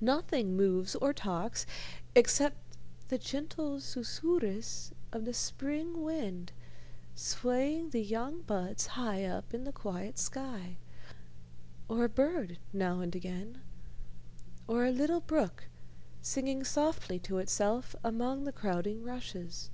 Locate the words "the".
3.08-3.18, 5.26-5.34, 7.90-8.00, 9.64-9.72, 18.44-18.52